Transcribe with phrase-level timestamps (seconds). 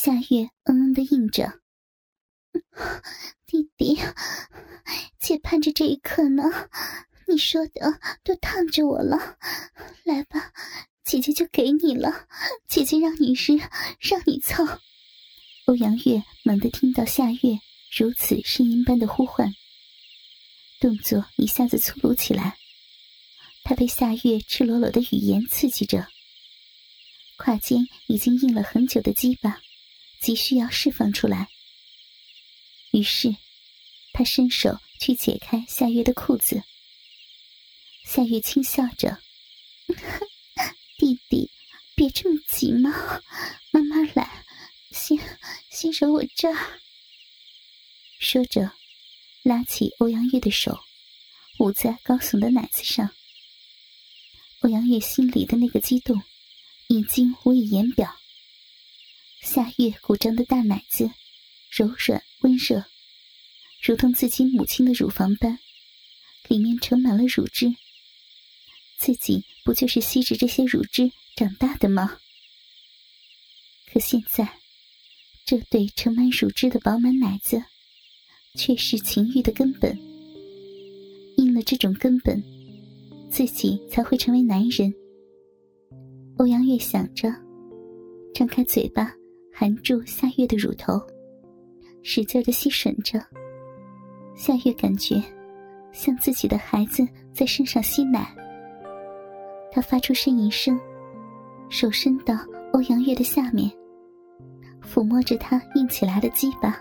[0.00, 1.60] 夏月嗯嗯的应着
[3.46, 3.98] ：“弟弟，
[5.18, 6.44] 姐盼着这一刻呢。
[7.26, 9.36] 你说的都烫着我了，
[10.04, 10.52] 来吧，
[11.04, 12.28] 姐姐就给你了。
[12.68, 13.58] 姐姐让你日，
[13.98, 14.64] 让你操。”
[15.66, 17.58] 欧阳月猛地听到夏月
[17.98, 19.52] 如此呻吟般的呼唤，
[20.80, 22.56] 动作一下子粗鲁起来。
[23.64, 26.06] 他被夏月赤裸裸的语言刺激着，
[27.36, 29.60] 胯间已经硬了很久的鸡巴，
[30.20, 31.48] 急需要释放出来。
[32.92, 33.36] 于是，
[34.12, 36.62] 他伸手去解开夏月的裤子。
[38.04, 39.18] 夏月轻笑着
[40.96, 41.50] ：“弟弟，
[41.94, 42.90] 别这么急嘛，
[43.70, 44.44] 慢慢来，
[44.90, 45.18] 先
[45.70, 46.80] 先揉我这儿。”
[48.18, 48.72] 说着，
[49.42, 50.80] 拉起欧阳月的手，
[51.58, 53.10] 捂在高耸的奶子上。
[54.60, 56.22] 欧阳月心里的那个激动，
[56.88, 58.18] 已经无以言表。
[59.40, 61.10] 夏月鼓胀的大奶子，
[61.70, 62.84] 柔软温热，
[63.82, 65.58] 如同自己母亲的乳房般，
[66.48, 67.74] 里面盛满了乳汁。
[68.98, 72.18] 自己不就是吸着这些乳汁长大的吗？
[73.92, 74.58] 可现在，
[75.44, 77.62] 这对盛满乳汁的饱满奶子，
[78.56, 79.96] 却是情欲的根本。
[81.36, 82.42] 应了这种根本。
[83.30, 84.90] 自己才会成为男人。
[86.38, 87.30] 欧阳月想着，
[88.34, 89.14] 张开嘴巴
[89.58, 91.04] 含住夏月的乳头，
[92.04, 93.20] 使劲的吸吮着。
[94.36, 95.20] 夏月感觉
[95.90, 98.32] 像自己的孩子在身上吸奶。
[99.72, 100.78] 他发出呻吟声，
[101.68, 102.36] 手伸到
[102.72, 103.68] 欧阳月的下面，
[104.80, 106.80] 抚摸着她硬起来的鸡巴。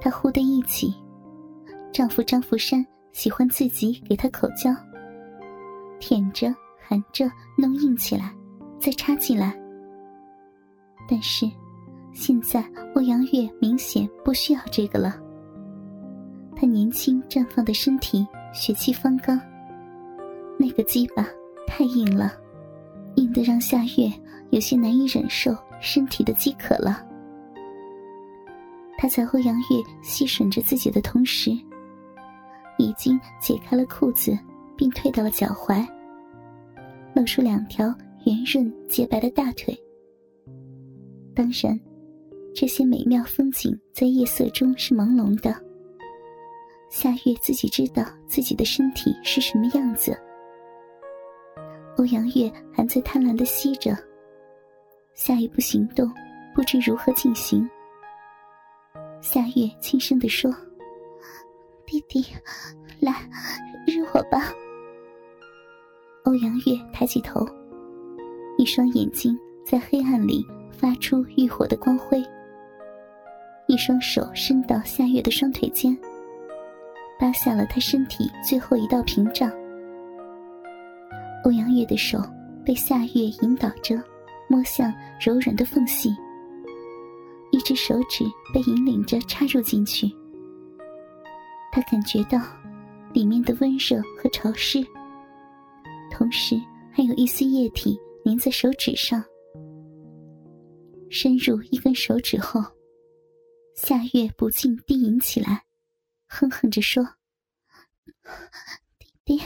[0.00, 0.92] 他忽的一起，
[1.92, 4.74] 丈夫张福山喜欢自己给他口交。
[6.00, 8.34] 舔着、含着，弄硬起来，
[8.80, 9.56] 再插进来。
[11.08, 11.50] 但是，
[12.12, 12.62] 现在
[12.94, 15.16] 欧阳月明显不需要这个了。
[16.54, 19.40] 他年轻绽放的身体，血气方刚，
[20.58, 21.26] 那个鸡巴
[21.66, 22.32] 太硬了，
[23.14, 24.12] 硬得让夏月
[24.50, 27.02] 有些难以忍受身体的饥渴了。
[28.98, 31.50] 他在欧阳月吸吮着自己的同时，
[32.76, 34.38] 已经解开了裤子。
[34.78, 35.84] 并退到了脚踝，
[37.12, 37.92] 露出两条
[38.26, 39.76] 圆润洁白的大腿。
[41.38, 41.78] 当然，
[42.52, 45.54] 这些美妙风景在夜色中是朦胧的。
[46.90, 50.18] 夏月自己知道自己的身体是什么样子。
[51.96, 53.96] 欧阳月还在贪婪的吸着，
[55.14, 56.12] 下一步行动
[56.56, 57.70] 不知如何进行。
[59.20, 60.52] 夏月轻声地说
[61.86, 62.26] ：“弟弟，
[62.98, 63.12] 来，
[63.86, 64.52] 日我吧。”
[66.26, 67.46] 欧阳月抬起头，
[68.56, 69.38] 一双眼睛
[69.70, 72.24] 在黑暗里发出欲火的光辉。
[73.66, 75.94] 一双手伸到夏月的双腿间，
[77.20, 79.52] 扒下了他身体最后一道屏障。
[81.44, 82.18] 欧阳月的手
[82.64, 84.02] 被夏月引导着，
[84.48, 84.90] 摸向
[85.20, 86.16] 柔软的缝隙。
[87.50, 88.24] 一只手指
[88.54, 90.10] 被引领着插入进去，
[91.70, 92.40] 他感觉到
[93.12, 94.82] 里面的温热和潮湿。
[96.10, 96.58] 同时，
[96.90, 99.22] 还有一丝液体粘在手指上。
[101.10, 102.60] 深入一根手指后，
[103.76, 105.64] 夏月不禁低吟起来，
[106.26, 107.02] 哼哼着说
[109.24, 109.42] ：“弟弟，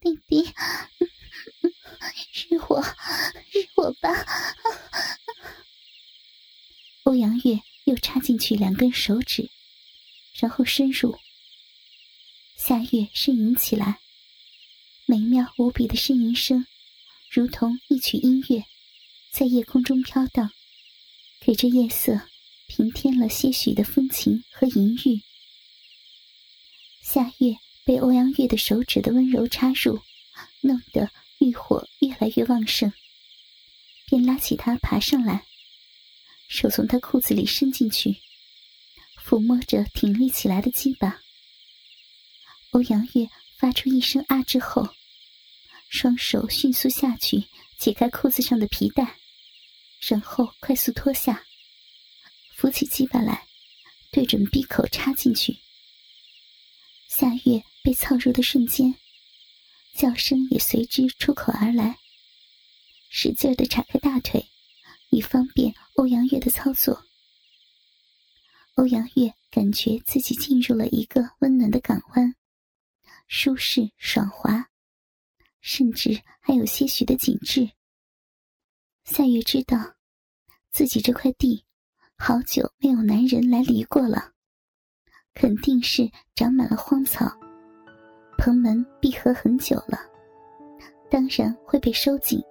[0.00, 0.42] 弟弟，
[2.50, 4.10] 日我，日我吧！”
[7.04, 9.50] 欧阳月又插进去两根手指，
[10.38, 11.18] 然后深入。
[12.56, 14.00] 夏月呻吟起来。
[15.06, 16.66] 美妙无比的呻吟声，
[17.30, 18.64] 如同一曲音乐，
[19.30, 20.50] 在夜空中飘荡，
[21.44, 22.20] 给这夜色
[22.66, 25.20] 平添了些许的风情和淫欲。
[27.02, 30.00] 夏月被欧阳月的手指的温柔插入，
[30.62, 32.90] 弄得欲火越来越旺盛，
[34.06, 35.44] 便拉起他爬上来，
[36.48, 38.16] 手从他裤子里伸进去，
[39.22, 41.20] 抚摸着挺立起来的鸡巴。
[42.70, 43.28] 欧阳月。
[43.56, 44.90] 发出一声“啊”之后，
[45.88, 47.44] 双手迅速下去
[47.78, 49.16] 解开裤子上的皮带，
[50.06, 51.44] 然后快速脱下，
[52.56, 53.46] 扶起鸡巴来，
[54.10, 55.56] 对准闭口插进去。
[57.08, 58.94] 夏月被操入的瞬间，
[59.94, 61.98] 叫声也随之出口而来，
[63.08, 64.44] 使劲的岔开大腿，
[65.10, 67.06] 以方便欧阳月的操作。
[68.74, 72.34] 欧阳月感觉自己进入了一个温暖的港湾。
[73.26, 74.68] 舒适爽滑，
[75.62, 77.70] 甚至还有些许的紧致。
[79.04, 79.93] 夏月知道，
[80.74, 81.64] 自己这块地
[82.18, 84.32] 好久没有男人来犁过了，
[85.32, 87.30] 肯定是长满了荒草，
[88.36, 90.00] 棚门闭合很久了，
[91.08, 92.42] 当然会被收紧。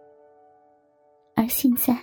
[1.35, 2.01] 而现在，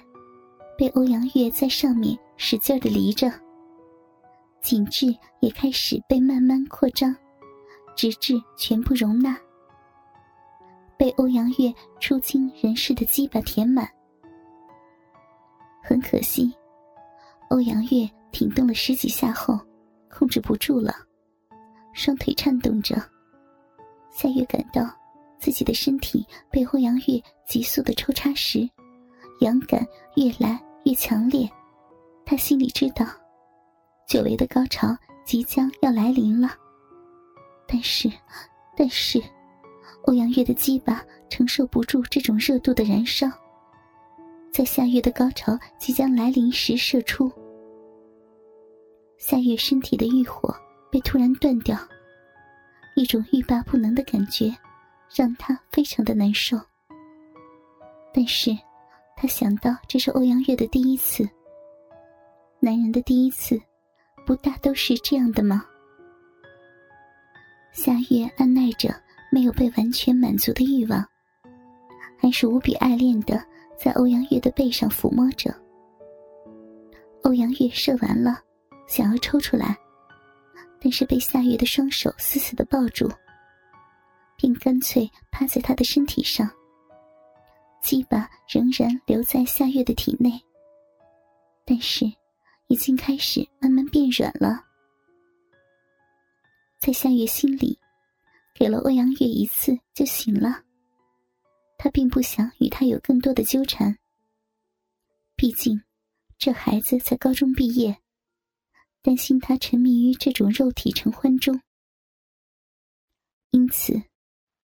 [0.77, 3.33] 被欧阳月在上面使劲的犁着，
[4.61, 5.07] 景致
[5.41, 7.17] 也开始被慢慢扩张，
[7.97, 9.35] 直至全部容纳。
[10.99, 13.91] 被欧阳月出惊人世的鸡巴填满，
[15.83, 16.53] 很可惜，
[17.49, 19.59] 欧阳月挺动了十几下后，
[20.11, 20.95] 控制不住了，
[21.93, 22.97] 双腿颤动着。
[24.11, 24.83] 夏月感到
[25.39, 28.69] 自己的身体被欧阳月急速的抽插时，
[29.41, 29.87] 痒感
[30.17, 31.49] 越来越强烈。
[32.25, 33.07] 他心里知道，
[34.07, 36.51] 久违的高潮即将要来临了。
[37.67, 38.11] 但是，
[38.77, 39.23] 但是。
[40.05, 43.29] 欧阳月的鸡巴承受不住这种热度的燃烧，
[44.53, 47.31] 在夏月的高潮即将来临时射出。
[49.17, 50.55] 夏月身体的欲火
[50.91, 51.79] 被突然断掉，
[52.97, 54.55] 一种欲罢不能的感觉，
[55.15, 56.59] 让他非常的难受。
[58.13, 58.51] 但是，
[59.17, 61.29] 他想到这是欧阳月的第一次，
[62.59, 63.61] 男人的第一次，
[64.27, 65.65] 不大都是这样的吗？
[67.73, 68.95] 夏月按耐着。
[69.33, 71.07] 没有被完全满足的欲望，
[72.19, 73.41] 还是无比爱恋的，
[73.83, 75.51] 在欧阳月的背上抚摸着。
[77.23, 78.39] 欧阳月射完了，
[78.87, 79.75] 想要抽出来，
[80.79, 83.11] 但是被夏月的双手死死的抱住，
[84.37, 86.51] 并干脆趴在他的身体上。
[87.83, 90.31] 鸡巴仍然留在夏月的体内，
[91.65, 92.05] 但是
[92.67, 94.63] 已经开始慢慢变软了，
[96.79, 97.79] 在夏月心里。
[98.53, 100.61] 给了欧阳月一次就行了。
[101.83, 103.97] 他并不想与他有更多的纠缠。
[105.35, 105.83] 毕竟，
[106.37, 108.03] 这孩子才高中毕业，
[109.01, 111.63] 担心他沉迷于这种肉体成欢中。
[113.51, 114.03] 因此，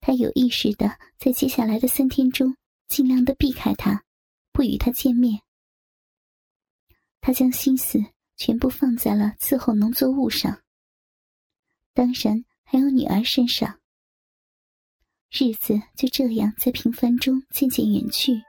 [0.00, 2.56] 他有意识的在接下来的三天中
[2.88, 4.02] 尽量的避开他，
[4.50, 5.42] 不与他见面。
[7.20, 7.98] 他将心思
[8.34, 10.62] 全部放在了伺候农作物上。
[11.92, 12.46] 当然。
[12.66, 13.78] 还有女儿身上，
[15.36, 18.40] 日子就这样在平凡中渐渐远去。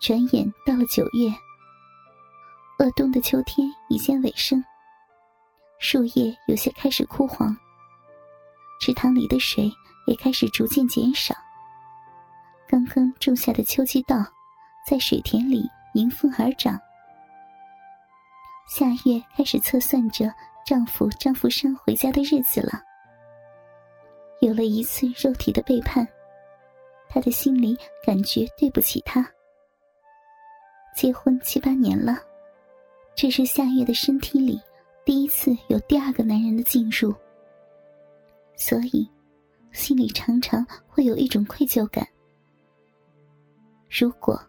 [0.00, 1.28] 转眼到了九月，
[2.78, 4.64] 鄂冬的秋天已见尾声，
[5.80, 7.52] 树叶有些开始枯黄，
[8.80, 9.68] 池塘里的水
[10.06, 11.34] 也开始逐渐减少。
[12.68, 14.24] 刚刚种下的秋季稻，
[14.86, 16.78] 在水田里迎风而长。
[18.68, 20.32] 夏月开始测算着。
[20.64, 22.82] 丈夫张福生回家的日子了，
[24.40, 26.06] 有了一次肉体的背叛，
[27.08, 29.28] 他的心里感觉对不起他。
[30.94, 32.18] 结婚七八年了，
[33.14, 34.60] 这是夏月的身体里
[35.04, 37.14] 第一次有第二个男人的进入，
[38.56, 39.08] 所以
[39.72, 42.06] 心里常常会有一种愧疚感。
[43.90, 44.40] 如果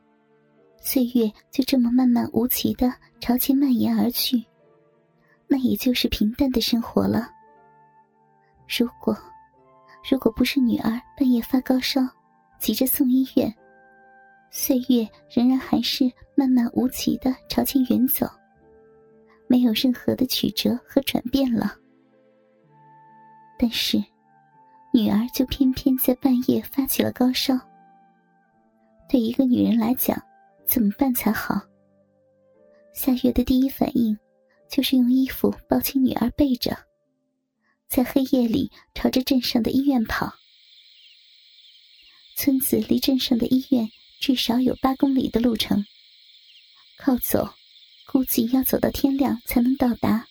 [0.82, 4.44] 岁月就这么漫漫无期的朝前蔓延而去。
[5.52, 7.28] 那也就是平淡的生活了。
[8.68, 9.18] 如果，
[10.10, 12.02] 如果不是女儿半夜发高烧，
[12.60, 13.54] 急着送医院，
[14.50, 18.26] 岁月仍然还是漫漫无期的朝前远走，
[19.48, 21.76] 没有任何的曲折和转变了。
[23.60, 24.04] 但是，
[24.92, 27.54] 女儿就偏偏在半夜发起了高烧。
[29.08, 30.20] 对一个女人来讲，
[30.66, 31.62] 怎么办才好？
[32.94, 34.18] 夏月的第一反应。
[34.70, 36.78] 就是用衣服包起女儿背着，
[37.90, 40.36] 在黑夜里朝着镇上的医院跑。
[42.36, 45.86] 村子离镇上的医院至少有八公里的路程，
[46.98, 47.56] 靠走，
[48.06, 50.28] 估计要走到天亮才能到达。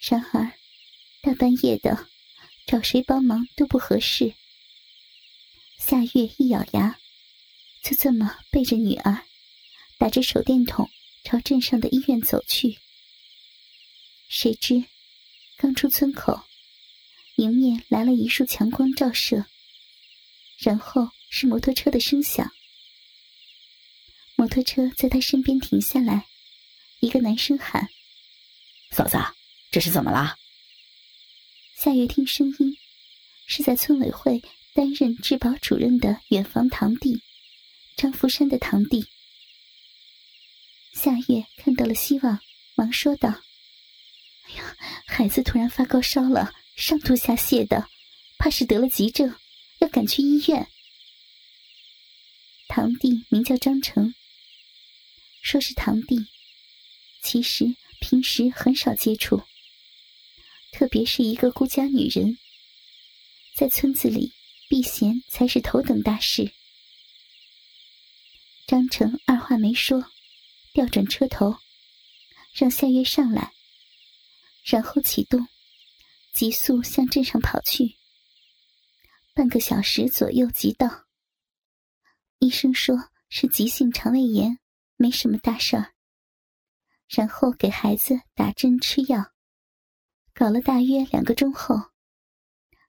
[0.00, 0.52] 然而，
[1.20, 2.08] 大半夜的，
[2.66, 4.34] 找谁帮忙都不合适。
[5.78, 6.98] 夏月一咬牙，
[7.82, 9.24] 就这么背着女儿，
[9.98, 10.88] 打着手电筒。
[11.24, 12.78] 朝镇上的医院走去，
[14.28, 14.84] 谁知
[15.60, 16.44] 刚出村口，
[17.34, 19.44] 迎面来了一束强光照射，
[20.56, 22.48] 然后是摩托车的声响。
[24.36, 26.28] 摩托车在他身边停下来，
[27.00, 27.88] 一个男生喊
[28.94, 29.18] ：“嫂子，
[29.72, 30.36] 这是怎么了？”
[31.74, 32.78] 夏月听声音，
[33.44, 34.40] 是在村委会
[34.74, 37.20] 担任治保主任的远房堂弟
[37.96, 39.08] 张福山的堂弟。
[40.92, 42.38] 夏月看到了希望，
[42.76, 43.42] 忙说道
[44.48, 44.76] ：“哎呀，
[45.06, 47.88] 孩子突然发高烧了，上吐下泻的，
[48.38, 49.34] 怕是得了急症，
[49.78, 50.68] 要赶去医院。”
[52.68, 54.14] 堂弟名叫张成，
[55.42, 56.26] 说是堂弟，
[57.22, 59.42] 其实平时很少接触。
[60.70, 62.38] 特别是一个孤家女人，
[63.54, 64.32] 在村子里
[64.68, 66.52] 避嫌才是头等大事。
[68.66, 70.12] 张成二话没说，
[70.74, 71.56] 调转车头，
[72.52, 73.54] 让夏月上来，
[74.70, 75.48] 然后启动，
[76.34, 77.96] 急速向镇上跑去。
[79.32, 81.06] 半个小时左右即到。
[82.38, 84.58] 医生说是急性肠胃炎，
[84.96, 85.94] 没什么大事儿。
[87.08, 89.32] 然后给孩子打针吃药。
[90.34, 91.74] 搞了大约两个钟后，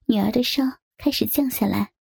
[0.05, 0.63] 女儿的烧
[0.97, 1.93] 开始降下来。